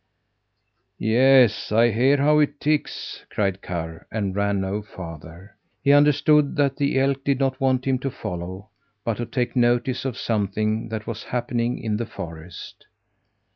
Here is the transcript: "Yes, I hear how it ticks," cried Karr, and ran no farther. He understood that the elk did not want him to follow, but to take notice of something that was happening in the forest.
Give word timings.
"Yes, 0.97 1.71
I 1.71 1.91
hear 1.91 2.17
how 2.17 2.39
it 2.39 2.59
ticks," 2.59 3.23
cried 3.29 3.61
Karr, 3.61 4.07
and 4.11 4.35
ran 4.35 4.59
no 4.61 4.81
farther. 4.81 5.55
He 5.83 5.91
understood 5.91 6.55
that 6.55 6.77
the 6.77 6.97
elk 6.99 7.23
did 7.23 7.37
not 7.39 7.61
want 7.61 7.85
him 7.85 7.99
to 7.99 8.09
follow, 8.09 8.69
but 9.05 9.17
to 9.17 9.27
take 9.27 9.55
notice 9.55 10.03
of 10.03 10.17
something 10.17 10.89
that 10.89 11.05
was 11.05 11.25
happening 11.25 11.77
in 11.77 11.97
the 11.97 12.07
forest. 12.07 12.87